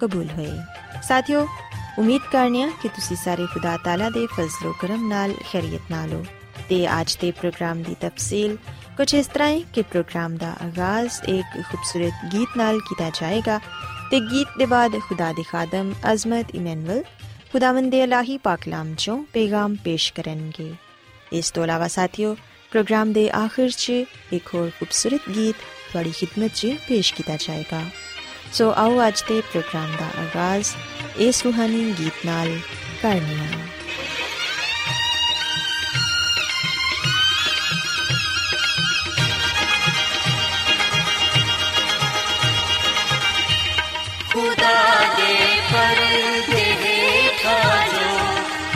[0.00, 0.50] ਕਬੂਲ ਹੋਏ
[1.02, 1.46] ਸਾਥਿਓ
[1.98, 6.24] ਉਮੀਦ ਕਰਨੀਆ ਕਿ ਤੁਸੀਂ ਸਾਰੇ ਖੁਦਾ ਤਾਲਾ ਦੇ ਫਜ਼ਲੋ ਕਰਮ ਨਾਲ ਖੈਰੀਅਤ ਨਾਲ ਹੋ
[6.68, 8.56] ਤੇ ਅੱਜ ਦੇ ਪ੍ਰੋਗਰਾਮ ਦੀ ਤਫਸੀਲ
[8.96, 13.58] ਕੁਝ ਇਸ ਤਰ੍ਹਾਂ ਹੈ ਕਿ ਪ੍ਰੋਗਰਾਮ ਦਾ ਆਗਾਜ਼ ਇੱਕ ਖੂਬਸੂਰਤ ਗੀਤ ਨਾਲ ਕੀਤਾ ਜਾਏਗਾ
[14.10, 17.02] ਤੇ ਗੀਤ ਦੇ ਬਾਅਦ ਖੁਦਾ ਦੇ ਖਾਦਮ ਅਜ਼ਮਤ ਇਮਨੁਅਲ
[17.52, 20.72] ਖੁਦਾਵੰਦ ਦੇ ਇਲਾਹੀ ਪਾਕਲਾਮ ਚੋਂ ਪੈਗਾਮ ਪੇਸ਼ ਕਰਨਗੇ
[21.32, 22.34] ਇਸ ਤੋਂ ਇਲਾਵਾ ਸਾਥਿਓ
[22.72, 23.92] ਪ੍ਰੋਗਰਾਮ ਦੇ ਆਖਿਰ 'ਚ
[24.32, 25.56] ਇੱਕ ਹੋਰ ਖੂਬਸੂਰਤ ਗੀਤ
[25.92, 27.82] ਤੁਹਾਡੀ ਖidmat 'ਚ ਪੇਸ਼ ਕੀਤਾ ਜਾਏਗਾ
[28.56, 30.68] ਸੋ ਆਓ ਅੱਜ ਦੇ ਪ੍ਰੋਗਰਾਮ ਦਾ ਆਗਾਜ਼,
[31.18, 32.48] ਇਸ ਰੂਹਾਨੀ ਗੀਤ ਨਾਲ
[33.02, 33.58] ਕਰਨੀ ਹੈ
[44.32, 44.78] ਖੁਦਾ
[45.16, 45.34] ਦੇ
[45.72, 48.08] ਪਰਦੇ ਹੇਠਾਂ ਜੋ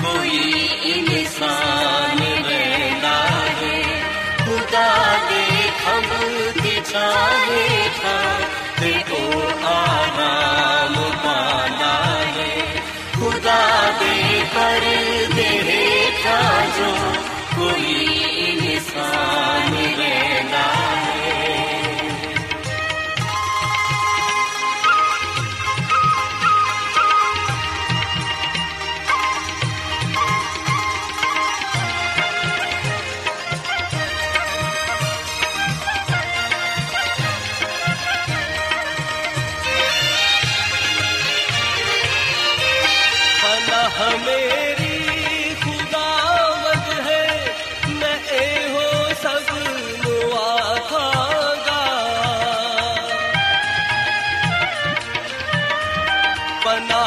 [0.02, 3.18] ਕੋਈ ਇਨਸਾਨ ਬੈਠਾ
[3.62, 3.82] ਹੈ,
[4.44, 4.88] ਖੁਦਾ
[5.30, 5.44] ਦੇ
[5.84, 7.69] ਖੰਭ ਦੀ ਛਾਂ
[16.19, 16.39] हेठा
[16.77, 16.87] जो
[17.55, 18.18] कोई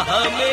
[0.10, 0.53] हमें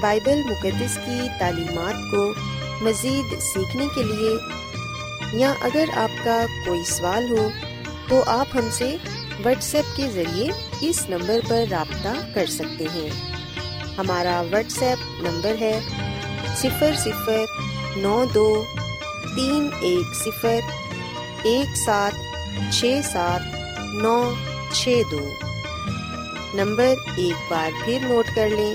[0.00, 2.22] बाइबल मुकद्दस की तालीमात को
[2.84, 4.32] मज़ीद सीखने के लिए,
[5.40, 7.50] या अगर आपका कोई सवाल हो
[8.08, 8.88] तो आप हमसे
[9.40, 10.52] व्हाट्सएप के ज़रिए
[10.84, 13.10] इस नंबर पर रबता कर सकते हैं।
[13.96, 15.74] हमारा व्हाट्सएप नंबर है
[16.56, 17.46] सिफर सिफर
[17.98, 18.48] नौ दो
[19.26, 22.14] तीन एक सिफर एक सात
[22.72, 23.42] छ सात
[24.02, 24.16] नौ
[24.74, 25.20] छ दो।
[26.56, 28.74] नंबर एक बार फिर नोट कर लें।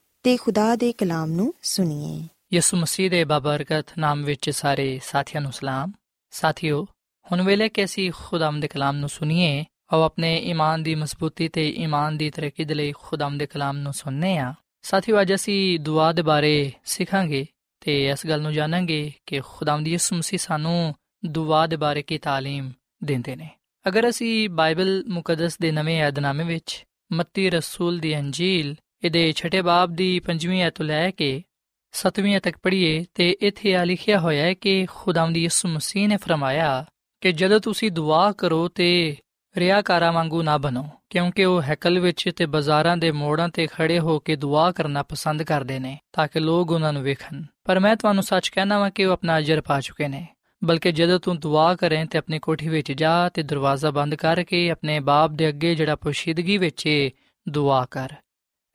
[0.23, 5.51] ਤੇ ਖੁਦਾ ਦੇ ਕਲਾਮ ਨੂੰ ਸੁਣੀਏ। ਯਿਸੂ ਮਸੀਹ ਦੇ ਬਾਬਰਕਤ ਨਾਮ ਵਿੱਚ ਸਾਰੇ ਸਾਥੀਆਂ ਨੂੰ
[5.51, 5.91] ਸਲਾਮ।
[6.31, 6.87] ਸਾਥਿਓ,
[7.31, 11.69] ਹੁਣ ਵੇਲੇ ਕਿ ਅਸੀਂ ਖੁਦਾਮ ਦੇ ਕਲਾਮ ਨੂੰ ਸੁਣੀਏ ਔਰ ਆਪਣੇ ਈਮਾਨ ਦੀ ਮਜ਼ਬੂਤੀ ਤੇ
[11.69, 16.11] ਈਮਾਨ ਦੀ ਤਰੱਕੀ ਦੇ ਲਈ ਖੁਦਾਮ ਦੇ ਕਲਾਮ ਨੂੰ ਸੁਣਨੇ ਆ। ਸਾਥਿਓ, ਅੱਜ ਅਸੀਂ ਦੁਆ
[16.11, 17.45] ਦੇ ਬਾਰੇ ਸਿੱਖਾਂਗੇ
[17.79, 20.95] ਤੇ ਇਸ ਗੱਲ ਨੂੰ ਜਾਣਾਂਗੇ ਕਿ ਖੁਦਾਮ ਦੀ ਯਿਸੂ ਮਸੀਹ ਸਾਨੂੰ
[21.25, 22.71] ਦੁਆ ਦੇ ਬਾਰੇ ਕੀ ਤਾਲੀਮ
[23.03, 23.49] ਦਿੰਦੇ ਨੇ।
[23.87, 29.93] ਅਗਰ ਅਸੀਂ ਬਾਈਬਲ ਮੁਕੱਦਸ ਦੇ ਨਵੇਂ ਏਧਨਾਮੇ ਵਿੱਚ ਮੱਤੀ ਰਸੂਲ ਦੀ ਅੰਜੀਲ ਇਹਦੇ ਛਠੇ ਬਾਬ
[29.93, 31.43] ਦੀ ਪੰਜਵੀਂ ਐਤ ਤੋਂ ਲੈ ਕੇ
[31.91, 36.85] ਸਤਵੀਂ ਤੱਕ ਪੜ੍ਹੀਏ ਤੇ ਇੱਥੇ ਆ ਲਿਖਿਆ ਹੋਇਆ ਹੈ ਕਿ ਖੁਦਾਵੰਦ ਯਿਸੂ ਮਸੀਹ ਨੇ ਫਰਮਾਇਆ
[37.21, 39.17] ਕਿ ਜਦੋਂ ਤੁਸੀਂ ਦੁਆ ਕਰੋ ਤੇ
[39.57, 44.19] ਰਿਆਕਾਰਾਂ ਵਾਂਗੂ ਨਾ ਬਣੋ ਕਿਉਂਕਿ ਉਹ ਹੈਕਲ ਵਿੱਚ ਤੇ ਬਾਜ਼ਾਰਾਂ ਦੇ ਮੋੜਾਂ ਤੇ ਖੜੇ ਹੋ
[44.19, 48.23] ਕੇ ਦੁਆ ਕਰਨਾ ਪਸੰਦ ਕਰਦੇ ਨੇ ਤਾਂ ਕਿ ਲੋਕ ਉਹਨਾਂ ਨੂੰ ਵੇਖਣ। ਪਰ ਮੈਂ ਤੁਹਾਨੂੰ
[48.23, 50.27] ਸੱਚ ਕਹਿਣਾ ਵਾਂ ਕਿ ਉਹ ਆਪਣਾ ਅਜਰ ਪਾ ਚੁੱਕੇ ਨੇ
[50.63, 54.99] ਬਲਕਿ ਜਦੋਂ ਤੂੰ ਦੁਆ ਕਰੇ ਤੇ ਆਪਣੀ ਕੋਠੀ ਵਿੱਚ ਜਾ ਤੇ ਦਰਵਾਜ਼ਾ ਬੰਦ ਕਰਕੇ ਆਪਣੇ
[54.99, 57.11] ਬਾਪ ਦੇ ਅੱਗੇ ਜਿਹੜਾ ਪੁਸ਼ੀਦਗੀ ਵਿੱਚ ਏ,
[57.49, 58.09] ਦੁਆ ਕਰ।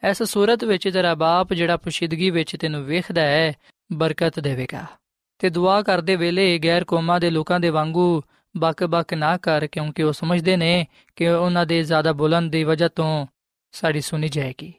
[0.07, 3.53] ਐਸ ਸੂਰਤ ਵਿੱਚ ਤੇਰਾ ਬਾਪ ਜਿਹੜਾ ਪੁਸ਼ੀਦਗੀ ਵਿੱਚ ਤੈਨੂੰ ਵੇਖਦਾ ਹੈ,
[3.93, 4.87] ਬਰਕਤ ਦੇਵੇਗਾ।
[5.39, 8.23] ਤੇ ਦੁਆ ਕਰਦੇ ਵੇਲੇ ਗੈਰ ਕੌਮਾਂ ਦੇ ਲੋਕਾਂ ਦੇ ਵਾਂਗੂ
[8.57, 10.87] ਬਕ-ਬਕ ਨਾ ਕਰ, ਕਿਉਂਕਿ ਉਹ ਸਮਝਦੇ ਨੇ
[11.17, 13.27] ਕਿ ਉਹਨਾਂ ਦੇ ਜ਼ਿਆਦਾ ਬੁਲੰਦ ਦੀ ਵਜ੍ਹਾ ਤੋਂ
[13.73, 14.73] ਸਾਡੀ ਸੁਣੀ ਜਾਏਗੀ।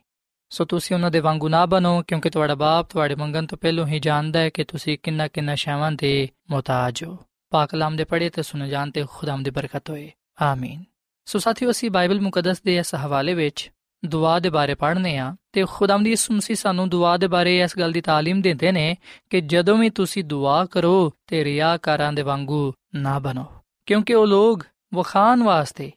[0.49, 3.99] ਸੋ ਤੁਸੀਂ ਉਹਨਾਂ ਦੇ ਵਾਂਗੂ ਨਾ ਬਣੋ, ਕਿਉਂਕਿ ਤੁਹਾਡਾ ਬਾਪ ਤੁਹਾਡੇ ਮੰਗਣ ਤੋਂ ਪਹਿਲਾਂ ਹੀ
[3.99, 7.17] ਜਾਣਦਾ ਹੈ ਕਿ ਤੁਸੀਂ ਕਿੰਨਾ ਕਿੰਨਾ ਸ਼ੈਵਾਂ ਦੇ ਮੁਹਤਾਜ ਹੋ।
[7.49, 10.83] ਪਾਕ ਕਲਾਮ ਦੇ ਪੜ੍ਹੇ ਤੇ ਸੁਣ ਜਾਣ ਤੇ ਖੁਦਾਮ ਦੀ ਬਰਕਤ ਹੋਏ। ਆਮੀਨ।
[11.25, 13.71] ਸੋ ਸਾਥੀਓ, ਅਸੀਂ ਬਾਈਬਲ ਮੁਕੱਦਸ ਦੇ ਇਸ ਹਵਾਲੇ ਵਿੱਚ
[14.05, 17.77] ਦੁਆ ਦੇ ਬਾਰੇ ਪੜ੍ਹਨੇ ਆ ਤੇ ਖੁਦਾਮ ਦੀ ਯਿਸੂ ਮਸੀਹ ਸਾਨੂੰ ਦੁਆ ਦੇ ਬਾਰੇ ਇਸ
[17.79, 18.95] ਗੱਲ ਦੀ ਤਾਲੀਮ ਦਿੰਦੇ ਨੇ
[19.29, 23.45] ਕਿ ਜਦੋਂ ਵੀ ਤੁਸੀਂ ਦੁਆ ਕਰੋ ਤੇ ਰਿਆਕਾਰਾਂ ਦੇ ਵਾਂਗੂ ਨਾ ਬਣੋ।
[23.85, 25.91] ਕਿਉਂਕਿ ਉਹ ਲੋਕ ਵਖਾਨ ਵਾਸਤੇ,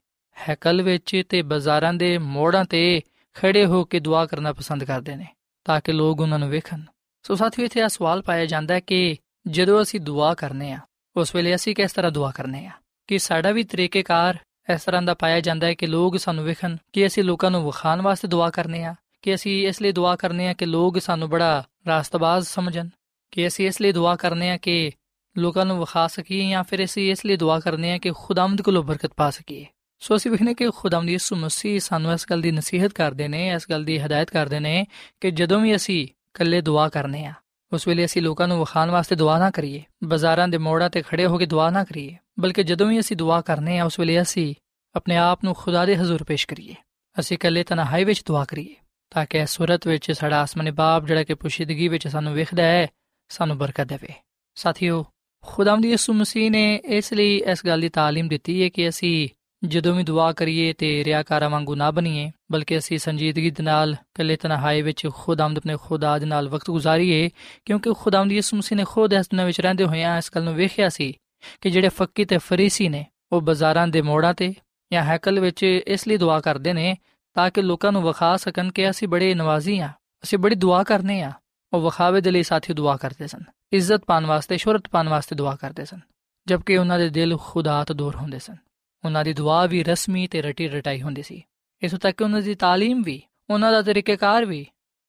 [0.48, 3.00] ਹੈਕਲ ਵਿੱਚ ਤੇ ਬਾਜ਼ਾਰਾਂ ਦੇ ਮੋੜਾਂ ਤੇ
[3.34, 5.26] ਖੜੇ ਹੋ ਕੇ ਦੁਆ ਕਰਨਾ ਪਸੰਦ ਕਰਦੇ ਨੇ,
[5.64, 6.80] ਤਾਂ ਕਿ ਲੋਕ ਉਹਨਾਂ ਨੂੰ ਵੇਖਣ।
[7.22, 9.16] ਸੋ ਸਾਥੀਓ, ਇੱਥੇ ਆ ਸਵਾਲ ਪਾਇਆ ਜਾਂਦਾ ਹੈ ਕਿ
[9.46, 10.78] ਜਦੋਂ ਅਸੀਂ ਦੁਆ ਕਰਨੇ ਆ,
[11.16, 12.70] ਉਸ ਵੇਲੇ ਅਸੀਂ ਕਿਸ ਤਰ੍ਹਾਂ ਦੁਆ ਕਰਨੇ ਆ?
[13.06, 14.38] ਕਿ ਸਾਡਾ ਵੀ ਤਰੀਕੇਕਾਰ
[14.74, 18.02] ਇਸ ਤਰ੍ਹਾਂ ਦਾ ਪਾਇਆ ਜਾਂਦਾ ਹੈ ਕਿ ਲੋਕ ਸਾਨੂੰ ਵੇਖਣ ਕਿ ਅਸੀਂ ਲੋਕਾਂ ਨੂੰ ਵਿਖਾਣ
[18.02, 21.64] ਵਾਸਤੇ ਦੁਆ ਕਰਨੇ ਆ ਕਿ ਅਸੀਂ ਇਸ ਲਈ ਦੁਆ ਕਰਨੇ ਆ ਕਿ ਲੋਕ ਸਾਨੂੰ ਬੜਾ
[21.86, 22.88] ਰਾਸਤਬਾਜ਼ ਸਮਝਣ,
[23.30, 24.90] ਕਿ ਅਸੀਂ ਇਸ ਲਈ ਦੁਆ ਕਰਨੇ ਆ ਕਿ
[25.38, 28.82] ਲੋਕਾਂ ਨੂੰ ਵਿਖਾ ਸਕੀਏ ਜਾਂ ਫਿਰ ਅਸੀਂ ਇਸ ਲਈ ਦੁਆ ਕਰਨੇ ਆ ਕਿ ਖੁਦਾਵੰਦ ਕੋਲੋਂ
[28.82, 29.66] ਬਰਕਤ ਪਾ ਸਕੀਏ।
[29.98, 33.70] ਸੋ ਅਸੀਂ ਵੇਖਨੇ ਕਿ ਖੁਦਾਵੰਦ ਯਿਸੂ ਮਸੀਹ ਸਾਨੂੰ ਇਸ ਗੱਲ ਦੀ ਨਸੀਹਤ ਕਰਦੇ ਨੇ, ਇਸ
[33.70, 34.86] ਗੱਲ ਦੀ ਹਦਾਇਤ ਕਰਦੇ ਨੇ
[35.20, 37.32] ਕਿ ਜਦੋਂ ਵੀ ਅਸੀਂ ਇਕੱਲੇ ਦੁਆ ਕਰਨੇ ਆ
[37.72, 41.26] ਉਸ ਵੇਲੇ ਅਸੀਂ ਲੋਕਾਂ ਨੂੰ ਵਿਖਾਣ ਵਾਸਤੇ ਦੁਆ ਨਾ ਕਰੀਏ, ਬਾਜ਼ਾਰਾਂ ਦੇ ਮੋੜਾਂ ਤੇ ਖੜੇ
[41.26, 44.54] ਹੋ ਕੇ ਦੁਆ ਨਾ ਕਰੀਏ। ਬਲਕਿ ਜਦੋਂ ਵੀ ਅਸੀਂ ਦੁਆ ਕਰਨੇ ਆ, ਉਸ ਵੇਲੇ ਅਸੀਂ
[44.94, 46.74] ਆਪਣੇ ਆਪ ਨੂੰ ਖੁਦਾ ਦੇ ਹਜ਼ੂਰ ਪੇਸ਼ ਕਰੀਏ।
[47.20, 48.74] ਅਸੀਂ ਇਕੱਲੇ ਤਨਹਾਈ ਵਿੱਚ ਦੁਆ ਕਰੀਏ,
[49.10, 52.86] ਤਾਂ ਕਿ ਇਸ ਸੂਰਤ ਵਿੱਚ, ਸਾਡਾ ਆਸਮਾਨੀ ਬਾਪ ਜਿਹੜਾ ਕਿ ਪੁਸ਼ਿਦਗੀ ਵਿੱਚ ਸਾਨੂੰ ਵੇਖਦਾ ਹੈ,
[53.28, 54.14] ਸਾਨੂੰ ਬਰਕਤ ਦੇਵੇ।
[54.54, 55.04] ਸਾਥੀਓ,
[55.42, 59.28] ਖੁਦਾਵੰਦ ਯਿਸੂ ਮਸੀਹ ਨੇ ਇਸ ਲਈ ਇਸ ਗੱਲ ਦੀ ਤਾਲੀਮ ਦਿੱਤੀ ਹੈ ਕਿ ਅਸੀਂ
[59.64, 64.36] ਜਦੋਂ ਵੀ ਦੁਆ ਕਰੀਏ ਤੇ ਰਿਆਕਾਰਾਂ ਵਾਂਗੂ ਨਾ ਬਣੀਏ, ਬਲਕਿ ਅਸੀਂ ਸੰਜੀਦਗੀ ਦੇ ਨਾਲ ਕੱਲੇ
[64.36, 67.30] ਤਨਹਾਈ ਵਿੱਚ ਖੁਦਾਵੰਦ ਆਪਣੇ ਖੁਦਾ ਦੇ ਨਾਲ ਵਕਤ ਗੁਜ਼ਾਰੀਏ,
[67.64, 70.88] ਕਿਉਂਕਿ ਖੁਦਾਵੰਦ ਯਿਸੂ ਮਸੀਹ ਨੇ ਖੁਦ ਇਸ ਦੁਨੀਆਂ ਵਿੱਚ ਰਹਿੰਦੇ ਹੋਇਆਂ ਇਸ ਗੱਲ ਨੂੰ ਵੇਖਿਆ
[70.88, 71.14] ਸੀ
[71.61, 74.53] ਕਿ ਜਿਹੜੇ ਫੱਕੀ ਤੇ ਫਰੀਸੀ ਨੇ ਉਹ ਬਾਜ਼ਾਰਾਂ ਦੇ ਮੋੜਾਂ ਤੇ
[74.91, 76.95] ਜਾਂ ਹੈਕਲ ਵਿੱਚ ਇਸ ਲਈ ਦੁਆ ਕਰਦੇ ਨੇ
[77.35, 79.91] ਤਾਂ ਕਿ ਲੋਕਾਂ ਨੂੰ ਵਿਖਾ ਸਕਣ ਕਿ ਅਸੀਂ ਬੜੇ ਨਵਾਜ਼ੀ ਆ
[80.23, 81.31] ਅਸੀਂ ਬੜੀ ਦੁਆ ਕਰਨੇ ਆ
[81.73, 83.43] ਉਹ ਵਿਖਾਵੇ ਦੇ ਲਈ ਸਾਥੀ ਦੁਆ ਕਰਦੇ ਸਨ
[83.73, 85.99] ਇੱਜ਼ਤ ਪਾਉਣ ਵਾਸਤੇ ਸ਼ੋਹਰਤ ਪਾਉਣ ਵਾਸਤੇ ਦੁਆ ਕਰਦੇ ਸਨ
[86.47, 88.55] ਜਦਕਿ ਉਹਨਾਂ ਦੇ ਦਿਲ ਖੁਦਾ ਤੋਂ ਦੂਰ ਹੁੰਦੇ ਸਨ
[89.03, 91.43] ਉਹਨਾਂ ਦੀ ਦੁਆ ਵੀ ਰਸਮੀ ਤੇ ਰਟੀ ਰਟਾਈ ਹੁੰਦੀ ਸੀ
[91.81, 94.65] ਇਥੋਂ ਤੱਕ ਕਿ ਉਹਨਾਂ ਦੀ تعلیم ਵੀ ਉਹਨਾਂ ਦਾ ਤਰੀਕੇਕਾਰ ਵੀ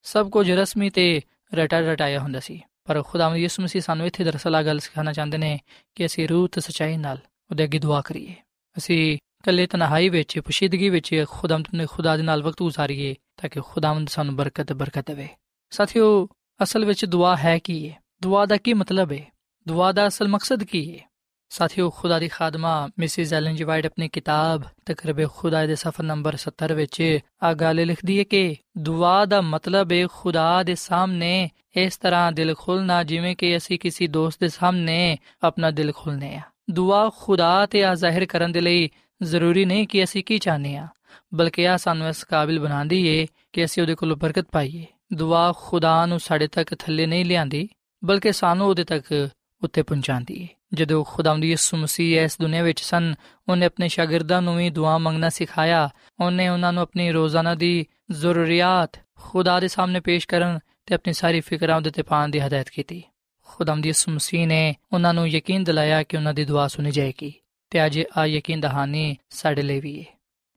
[0.07, 1.23] ਸਭ ਕੁਝ ਰਸਮੀ ਤੇ
[1.55, 5.38] ਰਟਾ ਰਟਾਇਆ ਹੁੰਦਾ ਸੀ ਪਰ ਖੁਦਾਵੰਦ ਯਿਸੂ ਮਸੀਹ ਸਾਨੂੰ ਇੱਥੇ ਦਰਅਸਲ ਆ ਗੱਲ ਸਿਖਾਉਣਾ ਚਾਹੁੰਦੇ
[5.38, 5.60] ਨੇ
[5.96, 7.18] ਕਿ ਅਸੀਂ ਰੂਹ ਤੇ ਸਚਾਈ ਨਾਲ
[7.52, 8.36] ਉਹਦੇ ਅੱਗੇ ਦੁਆ ਕਰੀਏ।
[8.78, 13.62] ਅਸੀਂ ਕੱਲੇ ਤਨਹਾਈ ਵਿੱਚ, ਪੁਸ਼ੀਦਗੀ ਵਿੱਚ ਖੁਦਾਵੰਦ ਨੇ ਖੁਦਾ ਦੇ ਨਾਲ ਵਕਤ ਗੁਜ਼ਾਰੀਏ ਤਾਂ ਕਿ
[13.62, 15.28] ਖੁਦਾਵੰਦ ਸਾਨੂੰ ਬਰਕਤ ਬਰਕਤ ਦੇਵੇ।
[15.70, 16.28] ਸਾਥੀਓ,
[16.64, 19.26] ਅਸਲ ਵਿੱਚ ਦੁਆ ਹੈ ਕੀ ਹੈ ਦੁਆ ਦਾ ਕੀ ਮਤਲਬ ਹੈ
[19.68, 21.11] ਦੁਆ ਦਾ ਅਸਲ ਮਕਸਦ ਕੀ ਹੈ
[21.51, 26.36] ਸਾਥੀਓ, ਖੁਦਾ ਦੀ ਖਾਦਮਾ, ਮਿਸਿਸ ਐਲਨ ਜੀ ਵਾਈਟ ਆਪਣੀ ਕਿਤਾਬ, ਤਕਰਬੇ ਖੁਦਾ ਦੇ ਸਫਾ ਨੰਬਰ
[26.36, 31.98] 70 ਵਿੱਚ ਆ ਗੱਲ ਲਿਖਦੀ ਹੈ ਕਿ ਦੁਆ ਦਾ ਮਤਲਬ ਹੈ ਖੁਦਾ ਦੇ ਸਾਹਮਣੇ ਇਸ
[31.98, 37.10] ਤਰ੍ਹਾਂ ਦਿਲ ਖੋਲਣਾ ਜਿਵੇਂ ਕਿ ਅਸੀਂ ਕਿਸੇ ਦੋਸਤ ਦੇ ਸਾਹਮਣੇ ਆਪਣਾ ਦਿਲ ਖੋਲਨੇ ਆ। ਦੁਆ
[37.17, 38.89] ਖੁਦਾ ਤੇ ਆ ਜ਼ਾਹਿਰ ਕਰਨ ਦੇ ਲਈ
[39.24, 40.88] ਜ਼ਰੂਰੀ ਨਹੀਂ ਕਿ ਅਸੀਂ ਕੀ ਚਾਹਨੇ ਆ,
[41.34, 46.05] ਬਲਕਿ ਆ ਸਾਨੂੰ ਇਸ ਕਾਬਿਲ ਬਣਾਉਂਦੀ ਏ ਕਿ ਅਸੀਂ ਉਹਦੇ ਕੋਲੋਂ ਬਰਕਤ ਪਾਈਏ। ਦੁਆ ਖੁਦਾ
[46.05, 47.70] ਨੂੰ ਸਾਡੇ ਤੱਕ ਥੱਲੇ ਨਹੀਂ ਲਿਆਂਦੀ,
[48.03, 49.29] ਬਲਕਿ ਸਾਨੂੰ ਉਹਦੇ ਤੱਕ
[49.63, 53.16] ਉੱਤੇ ਪਹੁੰਚਾਉਂਦੀ ਏ। ਜਦੋਂ ਖੁਦਾਵੰਦ ਯਿਸੂ ਮਸੀਹ ਇਸ ਦੁਨੀਆਂ ਵਿੱਚ ਸਨ,
[53.50, 59.00] ਉਹਨੇ ਆਪਣੇ ਸ਼ਾਗਿਰਦਾਂ ਨੂੰ ਵੀ ਦੁਆ ਮੰਗਣਾ ਸਿਖਾਇਆ। ਉਹਨੇ ਉਹਨਾਂ ਨੂੰ ਆਪਣੀ ਰੋਜ਼ਾਨਾ ਦੀ ਜ਼ਰੂਰੀਅਤ
[59.20, 63.04] ਖੁਦਾ ਦੇ ਸਾਹਮਣੇ ਪੇਸ਼ ਕਰਨ ਤੇ ਆਪਣੀ ਸਾਰੀ ਫਿਕਰਾਂ ਉਹਦੇ ਤੇ ਪਾਉਣ ਦੀ ਹਦਾਇਤ ਕੀਤੀ।
[63.46, 67.34] ਖੁਦਾਵੰਦ ਯਿਸੂ ਮਸੀਹ ਨੇ ਉਹਨਾਂ ਨੂੰ ਯਕੀਨ ਦਿਲਾਇਆ ਕਿ ਉਹਨਾਂ ਦੀ ਦੁਆ ਸੁਣੀ ਜਾਏਗੀ
[67.70, 70.06] ਤੇ ਅੱਜ ਆ ਯਕੀਨ ਦਹਾਨੀ ਸਾਡੇ ਲਈ ਵੀ ਹੈ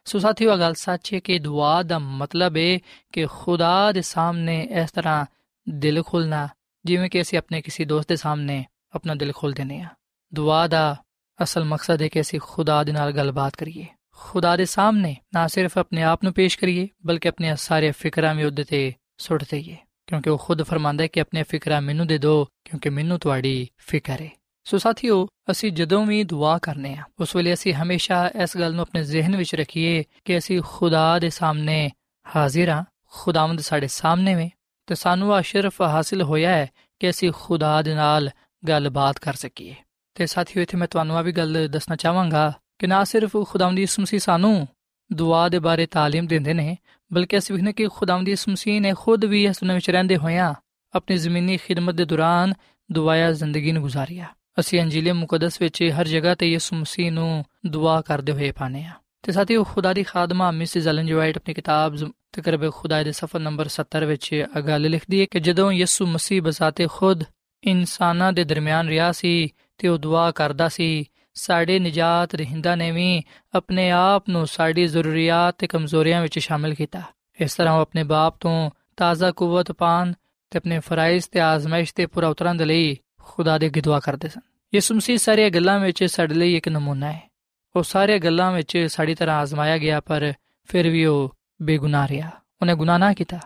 [0.05, 2.79] ਸੋ ਸਾਥੀਓ ਇਹ ਗੱਲ ਸੱਚ ਹੈ ਕਿ ਦੁਆ ਦਾ ਮਤਲਬ ਹੈ
[3.13, 5.27] ਕਿ ਖੁਦਾ ਦੇ ਸਾਹਮਣੇ ਇਸ ਤਰ੍ਹਾਂ
[5.69, 6.49] ਦਿਲ ਖੋਲਣਾ
[6.85, 9.91] ਜਿਵੇਂ ਕਿ ਅਸੀਂ ਆਪਣੇ ਕਿਸੇ ਦੋਸਤ ਦੇ ਸਾਹਮਣੇ ਆਪਣਾ ਦਿਲ ਖੋਲ ਦਿੰਦੇ ਹਾਂ।
[10.35, 10.97] ਦੁਆ ਦਾ
[11.43, 13.87] ਅਸਲ ਮਕਸਦ ਹੈ ਕਿ ਅਸੀਂ ਖੁਦਾ ਦੇ ਨਾਲ ਗੱਲਬਾਤ ਕਰੀਏ।
[14.17, 18.45] ਖੁਦਾ ਦੇ ਸਾਹਮਣੇ ਨਾ ਸਿਰਫ ਆਪਣੇ ਆਪ ਨੂੰ ਪੇਸ਼ ਕਰੀਏ, ਬਲਕਿ ਆਪਣੇ ਸਾਰੇ ਫਿਕਰਾਂ ਵੀ
[18.45, 19.77] ਉਹਦੇ ਤੇ ਸੁੱਟ ਦਈਏ।
[20.07, 24.21] ਕਿਉਂਕਿ ਉਹ ਖੁਦ ਫਰਮਾਂਦਾ ਹੈ ਕਿ ਆਪਣੇ ਫਿਕਰਾਂ ਮੈਨੂੰ ਦੇ ਦਿਓ ਕਿਉਂਕਿ ਮੈਨੂੰ ਤੁਹਾਡੀ ਫਿਕਰ
[24.21, 24.31] ਹੈ।
[24.65, 28.83] ਸੋ ਸਾਥੀਓ, ਅਸੀਂ ਜਦੋਂ ਵੀ ਦੁਆ ਕਰਨੇ ਆ, ਉਸ ਵੇਲੇ ਅਸੀਂ ਹਮੇਸ਼ਾ ਇਸ ਗੱਲ ਨੂੰ
[28.83, 31.91] ਆਪਣੇ ਜ਼ਿਹਨ ਵਿੱਚ ਰੱਖੀਏ ਕਿ ਅਸੀਂ ਖੁਦਾ ਦੇ ਸਾਹਮਣੇ
[32.37, 34.51] ਹਾਜ਼ਰ ਹਾਂ, ਖੁਦਾਵੰਦ ਸਾਡੇ ਸਾਹਮਣੇ ਵੇ
[34.87, 38.31] ਤੇ ਸਾਨੂੰ ਆ ਸ਼ਰਫ ਹਾਸਿਲ ਹੋਇਆ ਹੈ ਕਿ ਅਸੀਂ ਖੁਦਾ ਦੇ ਨਾਲ
[38.69, 39.75] ਗੱਲਬਾਤ ਕਰ ਸਕੀਏ।
[40.16, 44.02] ਤੇ ਸਾਥੀਓ ਇੱਥੇ ਮੈਂ ਤੁਹਾਨੂੰ ਆ ਵੀ ਗੱਲ ਦੱਸਣਾ ਚਾਹਾਂਗਾ ਕਿ ਨਾ ਸਿਰਫ ਖੁਦਾਵੰਦ ਯਿਸੂ
[44.02, 44.68] ਮਸੀਹ ਸਾਨੂੰ
[45.10, 46.76] ਦੁਆ ਦੇ ਬਾਰੇ تعلیم ਦਿੰਦੇ ਨੇ
[47.12, 50.54] ਬਲਕਿ ਅਸੀਂ ਵੇਖਨੇ ਕਿ ਖੁਦਾਵੰਦ ਯਿਸੂ ਮਸੀਹ ਨੇ ਖੁਦ ਵੀ ਇਸ ਦੁਨੀਆਂ ਵਿੱਚ ਰਹਿੰਦੇ ਹੋਇਆਂ
[50.94, 52.54] ਆਪਣੀ ਜ਼ਮੀਨੀ ਖਿਦਮਤ ਦੇ ਦੌਰਾਨ
[52.92, 54.26] ਦੁਆਇਆ ਜ਼ਿੰਦਗੀ ਨੂੰ ਗੁਜ਼ਾਰਿਆ
[54.60, 58.94] ਅਸੀਂ ਅੰਜੀਲ ਮੁਕੱਦਸ ਵਿੱਚ ਹਰ ਜਗ੍ਹਾ ਤੇ ਯਿਸੂ ਮਸੀਹ ਨੂੰ ਦੁਆ ਕਰਦੇ ਹੋਏ ਪਾਨੇ ਆ
[59.24, 61.96] ਤੇ ਸਾਥੀਓ ਖੁਦਾ ਦੀ ਖਾਦਮਾ ਮਿਸਿਸ ਐਲਨ ਜੀ ਵਾਈਟ ਆਪਣੀ ਕਿਤਾਬ
[62.32, 66.42] ਤਕਰਬ ਖੁਦਾ ਦੇ ਸਫਾ ਨੰਬਰ 70 ਵਿੱਚ ਇਹ ਗੱਲ ਲਿਖਦੀ ਹੈ ਕਿ ਜਦੋਂ ਯਿਸੂ ਮਸੀਹ
[66.42, 67.24] ਬਜ਼ਾਤੇ ਖੁਦ
[67.64, 71.05] ਇਨਸਾਨਾਂ ਦੇ ਦਰਮਿਆਨ ਰਿਹਾ ਸੀ ਤੇ ਉਹ ਦੁਆ ਕਰਦਾ ਸੀ,
[71.35, 73.23] ਸਾਡੇ ਨਜਾਤ ਰਹਿੰਦਾ ਨੇ ਵੀ
[73.55, 77.03] ਆਪਣੇ ਆਪ ਨੂੰ ਸਾਡੀ ਜ਼ਰੂਰੀਅਤ ਤੇ ਕਮਜ਼ੋਰੀਆਂ ਵਿੱਚ ਸ਼ਾਮਿਲ ਕੀਤਾ।
[77.41, 80.13] ਇਸ ਤਰ੍ਹਾਂ ਉਹ ਆਪਣੇ ਬਾਪ ਤੋਂ ਤਾਜ਼ਾ ਕੂਵਤ ਪਾਣ
[80.51, 84.41] ਤੇ ਆਪਣੇ ਫਰਾਇਜ਼ ਤੇ ਆਜ਼ਮਾਇਸ਼ ਤੇ ਪੂਰਾ ਉਤਰਨ ਦੇ ਲਈ ਖੁਦਾ ਦੇ ਦੁਆ ਕਰਦੇ ਸਨ।
[84.75, 87.31] ਯਿਸੂ ਮਸੀਹ ਸਾਰੀਆਂ ਗੱਲਾਂ ਵਿੱਚ ਸਾਡੇ ਲਈ ਇੱਕ ਨਮੂਨਾ ਹੈ।
[87.77, 90.33] ਉਹ ਸਾਰੀਆਂ ਗੱਲਾਂ ਵਿੱਚ ਸਾਡੀ ਤਰ੍ਹਾਂ ਆਜ਼ਮਾਇਆ ਗਿਆ, ਪਰ
[90.65, 93.39] ਫਿਰ ਵੀ ਉਹ ਬੇਗੁਨਾਹ ਰਿਹਾ। ਉਹਨੇ ਗੁਨਾਹ ਨਾ ਕੀਤਾ।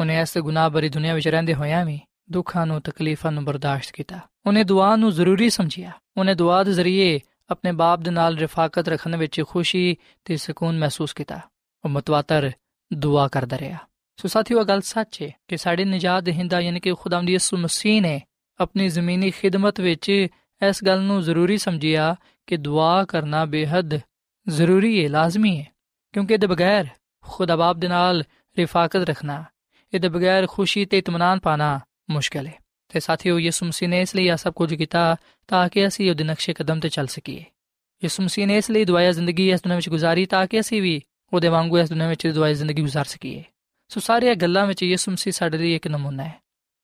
[0.00, 4.18] ਉਹਨੇ ਇਸ ਗੁਨਾਹ ਭਰੀ ਦੁਨੀਆ ਵਿੱਚ ਰਹਿੰਦੇ ਹੋਇਆਂ ਵੀ ਦੁੱਖਾਂ ਨੂੰ, ਤਕਲੀਫਾਂ ਨੂੰ ਬਰਦਾਸ਼ਤ ਕੀਤਾ।
[4.46, 9.16] ਉਹਨੇ ਦੁਆ ਨੂੰ ਜ਼ਰੂਰੀ ਸਮਝਿਆ। ਉਹਨੇ ਦੁਆ ਦੇ ਜ਼ਰੀਏ ਆਪਣੇ ਬਾਪ ਦੇ ਨਾਲ ਰਫਾਕਤ ਰੱਖਣ
[9.16, 11.40] ਵਿੱਚ ਖੁਸ਼ੀ ਤੇ ਸਕੂਨ ਮਹਿਸੂਸ ਕੀਤਾ।
[11.84, 12.50] ਉਹ ਮਤਵਾਤਰ
[12.92, 13.78] ਦੁਆ ਕਰਦਾ ਰਿਹਾ।
[14.16, 18.22] ਸੋ ਸਾਥੀਓ ਗੱਲ ਸੱਚ ਹੈ ਕਿ ਸਾਡੇ ਨਜਾਤ ਦੇਹਿੰਦਾ ਯਾਨੀ ਕਿ ਖੁਦਾਵੰਦ ਯਿਸੂ ਮਸੀਹ ਨੇ
[18.60, 20.08] ਆਪਣੀ ਜ਼ਮੀਨੀ ਖਿਦਮਤ ਵਿੱਚ
[20.68, 22.16] ਇਸ ਗੱਲ ਨੂੰ ਜ਼ਰੂਰੀ ਸਮਝਿਆ
[22.46, 23.98] ਕਿ ਦੁਆ ਕਰਨਾ ਬੇਹੱਦ
[24.48, 25.66] ਜ਼ਰੂਰੀ ਹੈ ਲਾਜ਼ਮੀ ਹੈ
[26.12, 26.86] ਕਿਉਂਕਿ ਇਹਦੇ ਬਗੈਰ
[27.22, 28.24] ਖੁਦਾ ਬਾਪ ਦੇ ਨਾਲ
[28.58, 29.44] ਰਿਫਾਕਤ ਰੱਖਣਾ,
[29.94, 32.54] ਇਹਦੇ ਬਗੈਰ ਖੁਸ਼ੀ ਤੇ ਇਤਮਾਨਾਨ ਪਾਣਾ ਮੁਸ਼ਕਲ ਹੈ।
[32.88, 35.16] ਤੇ ਸਾਥੀਓ, ਯਿਸੂ ਮਸੀਹ ਨੇ ਇਸ ਲਈ ਆ ਸਭ ਕੁਝ ਕੀਤਾ
[35.48, 37.44] ਤਾਂ ਕਿ ਅਸੀਂ ਉਹਦੇ ਨਕਸ਼ੇ ਕਦਮ ਤੇ ਚੱਲ ਸਕੀਏ।
[38.04, 41.02] ਯਿਸੂ ਮਸੀਹ ਨੇ ਇਸ ਲਈ ਦੁਆਇਆ ਜ਼ਿੰਦਗੀ ਇਸ ਦੁਨੀਆਂ ਵਿੱਚ ਗੁਜ਼ਾਰੀ ਤਾਂ ਕਿ ਅਸੀਂ ਵੀ
[41.32, 43.44] ਉਹਦੇ ਵਾਂਗੂ ਇਸ ਦੁਨੀਆਂ ਵਿੱਚ ਦੁਆਇਆ ਜ਼ਿੰਦਗੀ ਗੁਜ਼ਾਰ ਸਕੀਏ।
[43.88, 46.34] ਸੋ ਸਾਰੀਆਂ ਗੱਲਾਂ ਵਿੱਚ ਯਿਸੂ ਮਸੀਹ ਸਾਡੇ ਲਈ ਇੱਕ ਨਮੂਨਾ ਹੈ।